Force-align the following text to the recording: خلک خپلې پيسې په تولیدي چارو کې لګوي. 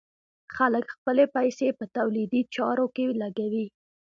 خلک 0.55 0.85
خپلې 0.95 1.25
پيسې 1.35 1.67
په 1.77 1.85
تولیدي 1.97 2.41
چارو 2.55 2.85
کې 2.95 3.05
لګوي. 3.21 3.67